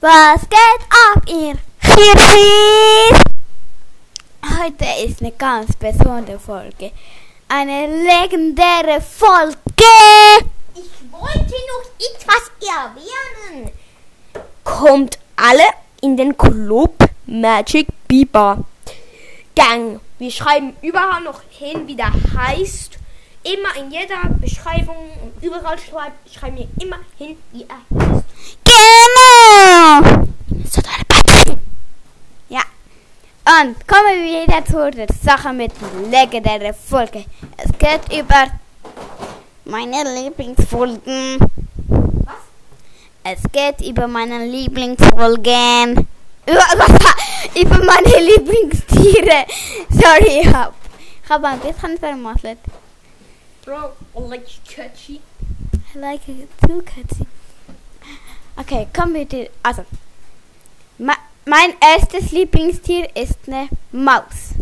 Was 0.00 0.42
geht 0.42 0.82
ab, 0.90 1.22
ihr 1.26 1.56
Hirschis? 1.80 3.18
Heute 4.44 4.84
ist 5.04 5.20
eine 5.20 5.32
ganz 5.32 5.74
besondere 5.74 6.38
Folge. 6.38 6.92
Eine 7.48 7.88
legendäre 8.04 9.00
Folge. 9.00 9.56
Ich 10.76 11.10
wollte 11.10 11.50
noch 11.50 11.90
etwas 11.98 12.48
erwähnen. 12.60 13.72
Kommt 14.62 15.18
alle 15.34 15.64
in 16.00 16.16
den 16.16 16.38
Club 16.38 16.94
Magic 17.26 17.88
Biber 18.06 18.64
Gang. 19.56 19.98
Wir 20.20 20.30
schreiben 20.30 20.76
überall 20.80 21.22
noch 21.22 21.42
hin, 21.50 21.88
wie 21.88 21.96
der 21.96 22.12
heißt. 22.36 22.92
Immer 23.42 23.74
in 23.76 23.90
jeder 23.90 24.28
Beschreibung 24.40 25.10
und 25.24 25.42
überall 25.42 25.76
schreibt, 25.76 26.32
schreiben 26.32 26.58
wir 26.58 26.68
immer 26.80 26.98
hin, 27.16 27.36
wie 27.50 27.64
er 27.64 27.98
heißt. 27.98 28.24
Genau. 30.02 30.28
So 30.64 30.80
deine 30.80 31.04
Partei. 31.08 31.58
Ja. 32.48 32.62
Und 33.44 33.86
kommen 33.88 34.22
wir 34.22 34.42
wieder 34.42 34.64
zu 34.64 34.90
der 34.90 35.08
Sache 35.22 35.52
mit 35.52 35.72
legendären 36.10 36.74
Folge. 36.74 37.24
Es 37.56 37.70
geht 37.78 38.18
über 38.18 38.46
meine 39.64 40.04
Lieblingsfolgen. 40.14 41.38
Was? 42.24 42.34
Es 43.24 43.42
geht 43.50 43.80
über 43.80 44.06
meine 44.06 44.44
Lieblingsfolgen. 44.46 46.06
Über, 46.46 46.60
was, 46.76 47.60
über 47.60 47.84
meine 47.84 48.20
Lieblingstiere. 48.20 49.46
Sorry, 49.90 50.42
ich 50.42 50.54
hab, 50.54 50.74
ich 51.24 51.30
hab 51.30 51.44
ein 51.44 51.58
bisschen 51.60 51.98
vermasselt. 51.98 52.58
Bro, 53.64 53.92
I 54.16 54.28
like 54.28 54.46
catchy. 54.64 55.20
I 55.94 55.98
like 55.98 56.28
it 56.28 56.48
too, 56.66 56.82
Katzi. 56.82 57.26
Okay, 58.60 58.88
kommen 58.92 59.14
wir 59.14 59.24
dir. 59.24 59.50
Also, 59.62 59.84
ma, 60.98 61.14
mein 61.44 61.74
erstes 61.80 62.32
Lieblingstier 62.32 63.08
ist 63.16 63.38
eine 63.46 63.68
Maus. 63.92 64.54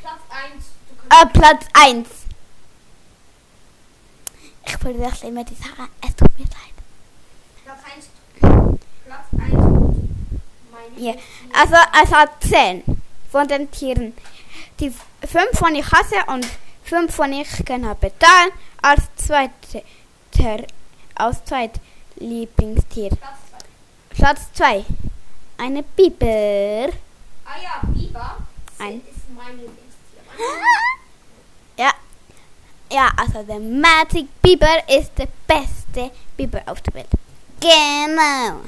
Platz 0.00 0.20
1. 0.30 0.64
Äh, 1.10 1.26
Platz 1.32 1.66
1. 1.72 2.08
Ich 4.66 4.76
verwechsel 4.76 5.30
immer 5.30 5.42
die 5.44 5.56
Sache. 5.56 5.88
Es 6.00 6.14
tut 6.14 6.38
mir 6.38 6.44
leid. 6.44 6.74
Platz 7.64 7.80
1. 7.92 8.80
Platz 9.04 9.26
1. 9.32 9.52
Meine 10.70 10.96
Ja. 10.96 11.14
Also, 11.54 11.76
es 12.04 12.12
hat 12.14 12.30
10 12.44 12.84
von 13.32 13.48
den 13.48 13.68
Tieren. 13.72 14.12
Die 14.78 14.90
5 15.26 15.58
von 15.58 15.74
ich 15.74 15.90
hasse 15.90 16.16
und 16.28 16.46
5 16.84 17.12
von 17.12 17.32
ich 17.32 17.48
kann 17.64 17.82
bezahlen 18.00 18.52
als 18.80 19.02
zweite 19.16 19.82
als 21.16 21.44
zweit 21.44 21.80
Lieblingstier. 22.16 23.10
Platz 23.10 23.38
2. 23.50 24.16
Platz 24.16 24.52
2. 24.54 24.84
Eine 25.58 25.82
Biber. 25.82 26.92
Ah 27.44 27.58
ja, 27.62 27.80
Biber. 27.92 28.36
Ein- 28.78 29.00
ist 29.00 29.30
mein 29.36 29.52
Lieblingstier. 29.58 30.22
Ja. 31.78 31.90
Ja, 32.90 33.10
also 33.18 33.42
der 33.42 33.58
Magic 33.58 34.28
Biber 34.40 34.88
ist 34.88 35.10
der 35.18 35.28
beste 35.46 36.10
Biber 36.36 36.62
auf 36.66 36.80
der 36.80 36.94
Welt. 36.94 37.08
Genau. 37.60 38.60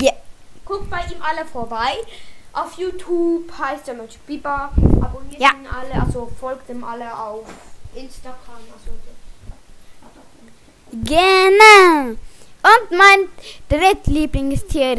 Ja. 0.00 0.12
Guckt 0.64 0.88
bei 0.88 1.00
ihm 1.04 1.20
alle 1.20 1.44
vorbei. 1.44 1.96
Auf 2.54 2.78
YouTube 2.78 3.50
heißt 3.58 3.88
er 3.88 3.94
Magic 3.94 4.24
Biber. 4.26 4.70
Abonniert 5.02 5.40
Ja. 5.40 5.50
ihn 5.50 5.66
alle, 5.66 6.02
also 6.02 6.30
folgt 6.40 6.70
ihm 6.70 6.82
alle 6.84 7.14
auf 7.18 7.44
Instagram. 7.94 8.62
Also, 8.72 8.92
Genau. 10.92 12.10
Und 12.10 12.90
mein 12.90 13.28
drittlieblingstier 13.68 14.98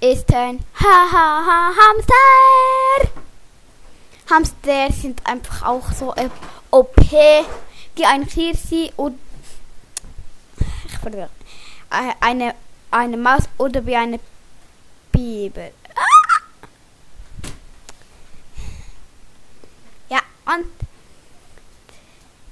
ist 0.00 0.32
ein 0.32 0.60
Hahaha 0.74 1.72
Hamster. 1.74 3.10
Hamster 4.30 4.92
sind 4.92 5.26
einfach 5.26 5.66
auch 5.66 5.92
so 5.92 6.14
OP, 6.70 6.96
wie 7.00 8.04
ein 8.04 8.22
Hirsi 8.24 8.92
und 8.96 9.18
ich 10.86 10.98
verwirre. 10.98 11.30
Äh, 11.90 12.12
eine 12.20 12.54
eine 12.90 13.16
Maus 13.16 13.44
oder 13.58 13.84
wie 13.84 13.96
eine 13.96 14.20
Biber. 15.12 15.70
Ah! 15.94 16.40
Ja, 20.08 20.20
und 20.46 20.66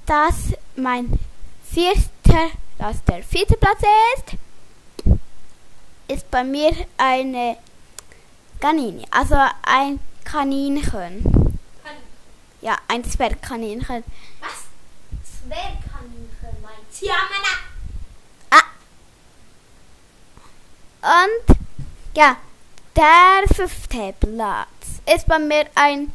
das 0.05 0.35
mein 0.75 1.19
vierter, 1.63 2.14
das 2.77 3.03
der 3.05 3.23
vierte 3.23 3.57
Platz 3.57 3.81
ist, 4.17 4.37
ist 6.07 6.31
bei 6.31 6.43
mir 6.43 6.73
eine 6.97 7.57
Kanine, 8.59 9.05
also 9.11 9.35
ein 9.63 9.99
Kaninchen. 10.23 11.23
Kann, 11.83 11.95
Ja, 12.61 12.77
ein 12.87 13.03
Zwergkaninchen. 13.03 14.03
was? 14.39 14.65
Zwergkaninchen 15.23 16.61
meinst 16.61 17.01
du? 17.01 17.05
Ja, 17.05 17.15
Männer. 17.29 17.65
Und 21.05 21.57
ja, 22.17 22.35
der 22.95 23.43
fünfte 23.53 24.13
Platz 24.19 24.67
ist 25.13 25.27
bei 25.27 25.37
mir 25.37 25.67
ein 25.75 26.11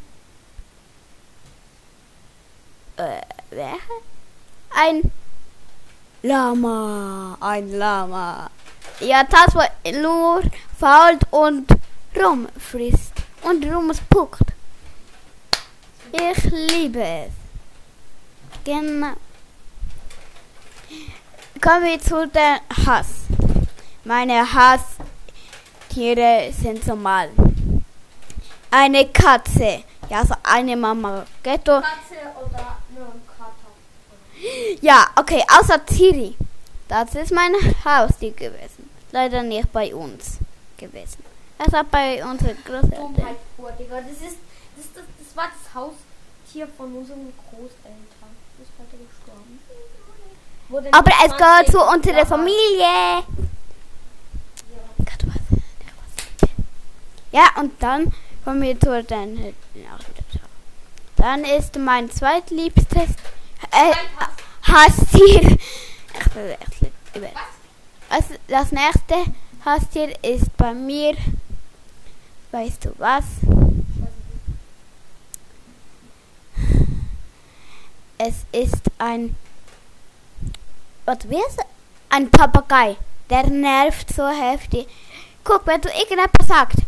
äh, 2.97 3.21
wer? 3.51 3.77
Ein 4.75 5.11
Lama, 6.23 7.35
ein 7.39 7.71
Lama. 7.77 8.49
Ja, 8.99 9.23
das 9.23 9.55
wo 9.55 9.91
nur 9.91 10.43
fault 10.79 11.21
und 11.31 11.67
rumfrisst 12.15 13.13
und 13.41 13.65
rumspuckt. 13.65 14.43
Ich 16.11 16.43
liebe 16.43 17.01
es. 17.01 17.31
Genau. 18.63 19.13
Kommen 21.59 21.85
wir 21.85 21.99
zu 21.99 22.27
der 22.27 22.59
Hass. 22.85 23.25
Meine 24.03 24.45
Hasstiere 24.53 26.51
sind 26.51 26.85
normal. 26.85 27.29
Eine 28.69 29.07
Katze. 29.07 29.83
Ja, 30.09 30.23
so 30.23 30.35
eine 30.43 30.75
Mama. 30.75 31.25
Ghetto. 31.41 31.81
Katze 31.81 32.15
oder? 32.39 32.80
Ja, 34.81 35.07
okay, 35.15 35.43
außer 35.59 35.85
Tiri. 35.85 36.35
Das 36.87 37.15
ist 37.15 37.31
mein 37.31 37.53
Haustier 37.85 38.31
gewesen. 38.31 38.89
Leider 39.11 39.43
nicht 39.43 39.71
bei 39.71 39.93
uns 39.93 40.37
gewesen. 40.77 41.23
Es 41.57 41.73
hat 41.73 41.91
bei 41.91 42.23
unseren 42.23 42.57
Großeltern. 42.63 43.13
Dummheit 43.15 43.37
pur, 43.55 43.71
Digga. 43.73 44.01
Das 44.01 44.11
ist, 44.11 44.37
das, 44.75 44.85
das, 44.95 45.03
das 45.19 45.35
war 45.35 45.45
das 45.45 45.73
Haustier 45.73 46.67
von 46.75 46.93
unseren 46.93 47.31
Großeltern. 47.49 48.31
Das 48.57 48.67
ist 48.67 48.73
heute 48.79 48.97
gestorben. 49.03 49.59
Wurde 50.69 50.89
Aber 50.91 51.11
es 51.11 51.35
20 51.35 51.37
gehört 51.37 51.67
zu 51.71 51.81
unserer 51.81 52.25
Familie. 52.25 53.23
Ja, 57.31 57.49
und 57.57 57.81
dann 57.81 58.13
kommen 58.43 58.61
wir 58.61 58.79
zu 58.79 59.03
den. 59.03 59.55
Dann 61.15 61.43
ist 61.45 61.77
mein 61.77 62.09
zweitliebstes 62.09 63.11
äh, 63.71 63.93
Haustier. 64.67 65.57
Ich 66.13 66.31
verwechsel 66.31 66.91
über. 67.15 67.29
Also 68.09 68.35
das 68.47 68.71
nächste 68.71 69.33
Haustier 69.65 70.13
ist 70.23 70.55
bei 70.57 70.73
mir. 70.73 71.15
Weißt 72.51 72.85
du 72.85 72.93
was? 72.97 73.23
Es 78.17 78.45
ist 78.51 78.83
ein. 78.97 79.35
Was 81.05 81.29
wie 81.29 81.37
ist? 81.37 81.59
Ein 82.09 82.29
Papagei. 82.29 82.97
Der 83.29 83.47
nervt 83.47 84.13
so 84.13 84.27
heftig. 84.27 84.87
Guck, 85.43 85.65
wenn 85.65 85.81
du 85.81 85.89
irgendetwas 85.89 86.47
sagst. 86.47 86.79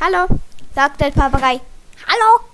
Hallo, 0.00 0.28
sagt 0.74 1.00
der 1.00 1.10
Papagei. 1.10 1.60
Hallo. 2.06 2.44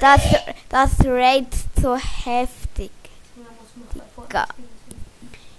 Das, 0.00 0.22
das 0.68 0.90
rate 1.04 1.48
so 1.80 1.96
heftig. 1.96 2.61
Digga. 3.74 4.46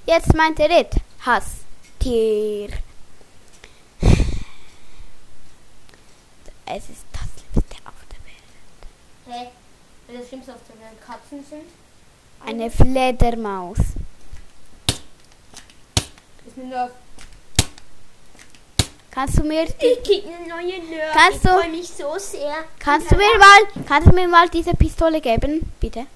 Jetzt 0.05 0.33
mein 0.35 0.53
dritt 0.55 0.91
Hasstier. 1.25 2.69
Es 6.65 6.89
ist 6.89 7.05
das 7.11 7.27
Liebste 7.37 7.75
auf 7.85 7.93
der 8.09 8.19
Welt. 8.25 8.45
Hä? 9.27 9.49
Weil 10.07 10.17
das 10.17 10.27
Schlimmste 10.27 10.53
auf 10.53 10.59
der 10.67 10.79
Welt 10.79 11.01
Katzen 11.05 11.45
sind. 11.49 11.63
Eine 12.45 12.69
Fledermaus. 12.69 13.77
Ist 16.45 16.57
eine 16.57 16.65
Nerf. 16.67 16.91
Kannst 19.11 19.37
du 19.37 19.43
mir 19.43 19.65
die, 19.65 19.85
Ich 19.85 20.03
krieg 20.03 20.23
eine 20.25 20.47
neue 20.47 20.79
Nerf. 20.83 21.13
Kannst 21.13 21.45
ich 21.45 21.51
du- 21.51 21.69
mich 21.69 21.87
so 21.89 22.17
sehr. 22.17 22.55
kannst 22.79 23.11
du 23.11 23.15
mir 23.15 23.37
mal 23.37 23.83
kannst 23.87 24.09
du 24.09 24.15
mir 24.15 24.27
mal 24.27 24.49
diese 24.49 24.73
Pistole 24.73 25.21
geben, 25.21 25.71
bitte? 25.79 26.07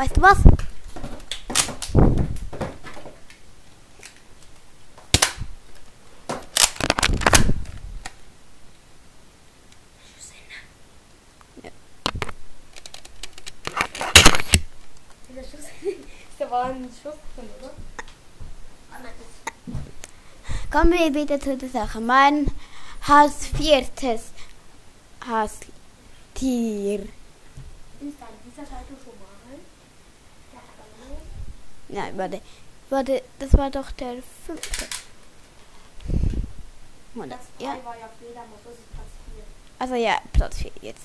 Weißt 0.00 0.16
du 0.16 0.22
was? 0.22 0.38
Kommen 20.70 20.92
wir 20.92 21.14
wieder 21.14 21.38
zu 21.38 21.58
der 21.58 21.68
Sache. 21.68 22.00
Mein 22.00 22.50
Haus 23.06 23.48
viertes 23.54 24.30
Haustier. 25.28 27.00
Ist 27.00 27.10
an 28.00 28.34
dieser 28.46 28.64
Seite 28.64 28.96
schon 29.04 29.18
mal? 29.20 29.29
Nein, 31.92 32.16
warte. 32.16 32.40
Warte, 32.88 33.22
das 33.38 33.52
war 33.54 33.70
doch 33.70 33.90
der 33.92 34.16
fünfte. 34.46 34.86
Oder? 37.14 37.26
Das 37.28 37.38
Ja, 37.58 37.76
war 37.84 37.96
ja 37.98 38.08
Fledermaus, 38.18 38.60
das 38.64 38.74
ist 38.74 38.92
Platz 38.92 39.08
4. 39.34 39.44
also 39.78 39.94
ja, 39.94 40.20
Platz 40.32 40.58
4 40.58 40.70
jetzt. 40.82 41.02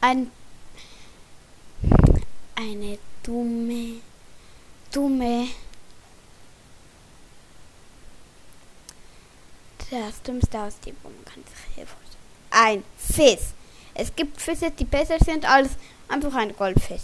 Ein, 0.00 0.30
eine 2.54 2.98
dumme, 3.22 4.00
dumme, 4.92 5.48
das 9.90 10.22
dümmste 10.22 10.58
Haustier, 10.60 10.94
wo 11.02 11.08
man 11.08 11.24
kann 11.24 11.42
sich 11.44 11.74
hier 11.74 11.86
vorstellen. 11.86 12.14
Ein 12.50 12.84
Fisch. 12.96 13.48
Es 13.94 14.14
gibt 14.14 14.40
Fische, 14.40 14.70
die 14.70 14.84
besser 14.84 15.18
sind 15.18 15.44
als 15.48 15.70
einfach 16.08 16.34
ein 16.34 16.54
Goldfisch. 16.54 17.02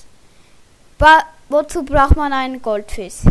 Ba 0.98 1.24
wozu 1.48 1.82
braucht 1.82 2.16
man 2.16 2.32
einen 2.32 2.62
Goldfisch? 2.62 3.24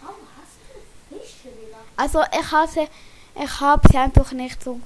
Warum 0.00 0.26
hast 0.36 0.58
du 0.68 1.18
Fische, 1.18 1.48
Digga? 1.48 1.78
Also 1.96 2.22
ich 2.22 2.52
hasse, 2.52 2.88
ich 3.34 3.60
habe 3.60 3.88
sie 3.90 3.98
einfach 3.98 4.32
nicht 4.32 4.62
so 4.62 4.80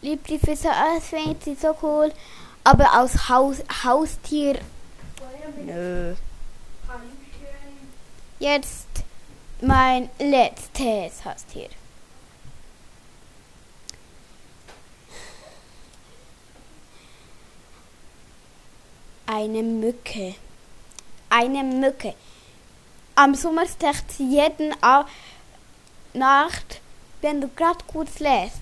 lieb, 0.00 0.26
die 0.26 0.38
Fische, 0.38 0.70
Ah, 0.70 0.96
ich 0.98 1.04
finde 1.04 1.36
sie 1.44 1.54
so 1.54 1.76
cool. 1.82 2.12
Aber 2.64 3.00
aus 3.00 3.28
Haus, 3.28 3.56
Haustier, 3.84 4.60
nö. 5.64 6.14
Jetzt 8.38 8.88
mein 9.60 10.10
letztes 10.18 11.24
Haustier. 11.24 11.68
Eine 19.34 19.62
Mücke. 19.62 20.34
Eine 21.30 21.62
Mücke. 21.62 22.14
Am 23.14 23.34
Sommer 23.34 23.66
stecht 23.66 24.12
sie 24.12 24.28
jeden 24.28 24.74
Nacht, 26.12 26.82
wenn 27.22 27.40
du 27.40 27.48
gerade 27.48 27.82
kurz 27.90 28.18
lässt. 28.18 28.60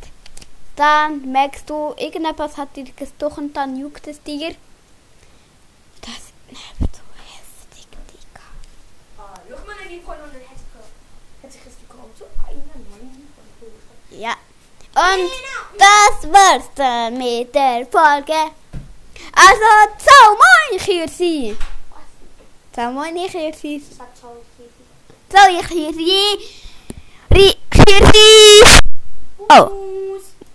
Dann 0.76 1.32
merkst 1.32 1.68
du, 1.68 1.92
irgendetwas 1.98 2.56
hat 2.56 2.76
dir 2.76 2.84
gestochen 2.84 3.52
dann 3.52 3.76
juckt 3.80 4.06
es 4.06 4.22
dir. 4.22 4.54
Das 6.02 6.32
nervt 6.46 6.94
so 6.94 7.02
heftig, 7.34 7.88
Digga. 8.08 8.46
Folge. 10.04 10.40
Ja. 14.10 14.36
Und 14.94 15.30
das 15.76 16.32
war's 16.32 16.70
dann 16.76 17.18
mit 17.18 17.52
der 17.52 17.86
Folge. 17.90 18.59
Also 19.30 19.92
Zalman 20.04 20.78
gaat 20.78 21.10
zien. 21.10 21.56
Zalman 22.74 23.28
gaat 23.28 23.58
zien. 23.58 23.84
Zal 25.28 25.48
je 25.48 25.62
gaat 25.62 25.94
zien? 25.94 26.40
Gaat 27.68 28.14
zien? 28.14 28.80
Oh. 29.46 29.72